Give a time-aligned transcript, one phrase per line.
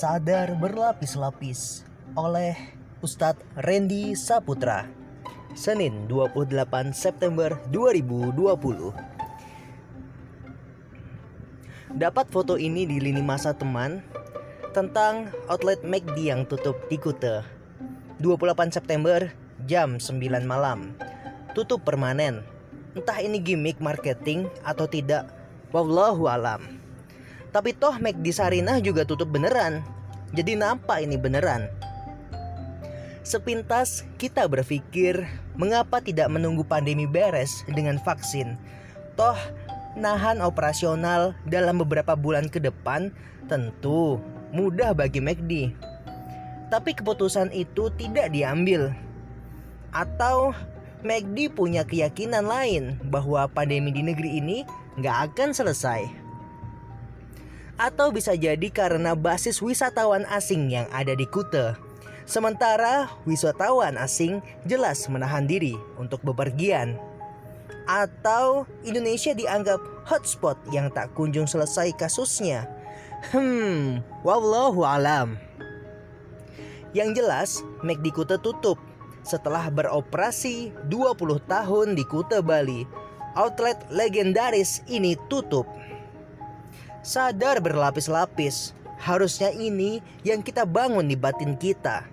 [0.00, 1.84] Sadar berlapis-lapis
[2.16, 2.56] oleh
[3.04, 4.88] Ustadz Randy Saputra
[5.52, 6.56] Senin 28
[6.96, 8.32] September 2020
[12.00, 14.00] Dapat foto ini di lini masa teman
[14.72, 17.44] tentang outlet McD yang tutup di Kute
[18.24, 19.28] 28 September
[19.68, 20.16] jam 9
[20.48, 20.96] malam.
[21.52, 22.40] Tutup permanen.
[22.96, 25.28] Entah ini gimmick marketing atau tidak.
[25.76, 26.79] Wallahu alam
[27.50, 29.82] tapi toh McD Sarinah juga tutup beneran.
[30.30, 31.66] Jadi nampak ini beneran.
[33.26, 35.26] Sepintas kita berpikir
[35.58, 38.54] mengapa tidak menunggu pandemi beres dengan vaksin.
[39.18, 39.36] Toh
[39.98, 43.10] nahan operasional dalam beberapa bulan ke depan
[43.50, 44.22] tentu
[44.54, 45.74] mudah bagi McD.
[46.70, 48.94] Tapi keputusan itu tidak diambil.
[49.90, 50.54] Atau
[51.02, 54.62] McD punya keyakinan lain bahwa pandemi di negeri ini
[55.02, 56.29] nggak akan selesai
[57.80, 61.72] atau bisa jadi karena basis wisatawan asing yang ada di Kute.
[62.28, 67.00] Sementara wisatawan asing jelas menahan diri untuk bepergian.
[67.88, 72.68] Atau Indonesia dianggap hotspot yang tak kunjung selesai kasusnya.
[73.32, 75.40] Hmm, wallahu alam.
[76.92, 78.76] Yang jelas, McD Kute tutup
[79.24, 81.16] setelah beroperasi 20
[81.48, 82.84] tahun di Kute Bali.
[83.38, 85.64] Outlet legendaris ini tutup
[87.00, 88.76] sadar berlapis-lapis.
[89.00, 92.04] Harusnya ini yang kita bangun di batin kita.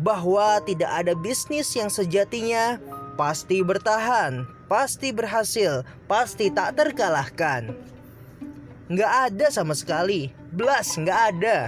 [0.00, 2.80] Bahwa tidak ada bisnis yang sejatinya
[3.20, 7.76] pasti bertahan, pasti berhasil, pasti tak terkalahkan.
[8.88, 11.58] Nggak ada sama sekali, belas nggak ada.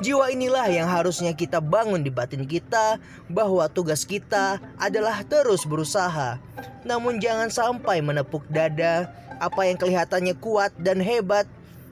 [0.00, 2.98] Jiwa inilah yang harusnya kita bangun di batin kita
[3.30, 6.40] bahwa tugas kita adalah terus berusaha.
[6.86, 11.48] Namun jangan sampai menepuk dada apa yang kelihatannya kuat dan hebat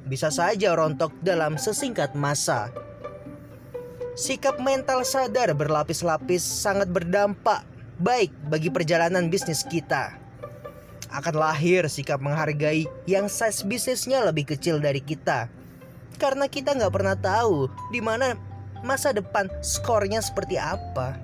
[0.09, 2.73] bisa saja rontok dalam sesingkat masa.
[4.19, 7.63] Sikap mental sadar berlapis-lapis sangat berdampak
[8.03, 10.17] baik bagi perjalanan bisnis kita.
[11.09, 15.49] Akan lahir sikap menghargai yang size bisnisnya lebih kecil dari kita.
[16.17, 18.39] Karena kita nggak pernah tahu di mana
[18.81, 21.19] masa depan skornya seperti apa.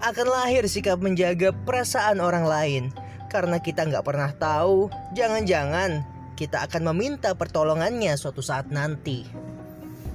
[0.00, 2.84] Akan lahir sikap menjaga perasaan orang lain
[3.30, 6.02] karena kita nggak pernah tahu, jangan-jangan
[6.34, 9.28] kita akan meminta pertolongannya suatu saat nanti.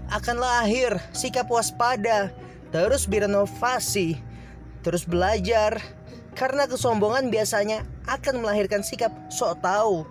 [0.10, 2.34] Akan lahir sikap waspada,
[2.74, 4.18] terus berinovasi,
[4.82, 5.78] terus belajar,
[6.34, 10.04] karena kesombongan biasanya akan melahirkan sikap sok tahu,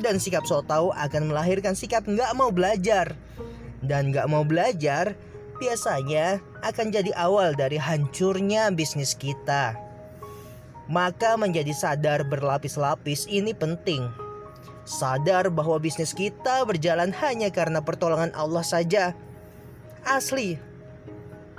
[0.00, 3.16] dan sikap sok tahu akan melahirkan sikap nggak mau belajar,
[3.84, 5.16] dan nggak mau belajar
[5.56, 9.76] biasanya akan jadi awal dari hancurnya bisnis kita.
[10.86, 14.06] Maka menjadi sadar berlapis-lapis ini penting.
[14.86, 19.18] Sadar bahwa bisnis kita berjalan hanya karena pertolongan Allah saja.
[20.06, 20.62] Asli.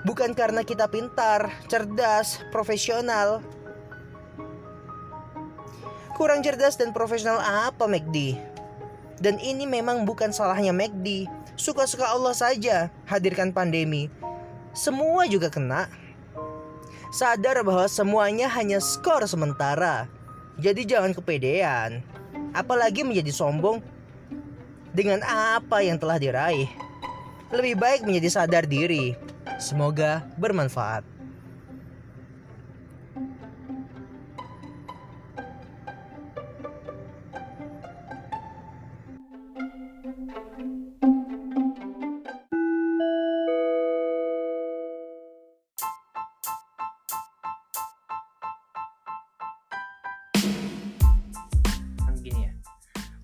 [0.07, 3.43] Bukan karena kita pintar, cerdas, profesional.
[6.17, 8.33] Kurang cerdas dan profesional apa McD?
[9.21, 11.29] Dan ini memang bukan salahnya McD.
[11.53, 14.09] Suka-suka Allah saja hadirkan pandemi.
[14.73, 15.85] Semua juga kena
[17.13, 20.09] sadar bahwa semuanya hanya skor sementara.
[20.57, 22.01] Jadi jangan kepedean,
[22.51, 23.77] apalagi menjadi sombong
[24.97, 26.69] dengan apa yang telah diraih.
[27.53, 29.13] Lebih baik menjadi sadar diri.
[29.61, 31.16] Semoga bermanfaat.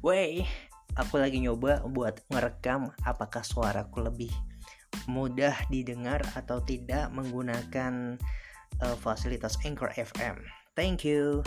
[0.03, 0.44] Wey,
[1.00, 4.36] aku lagi nyoba buat ngerekam apakah suaraku lebih
[5.08, 8.19] mudah didengar atau tidak menggunakan
[8.84, 10.44] uh, fasilitas Anchor FM.
[10.75, 11.40] Thank you.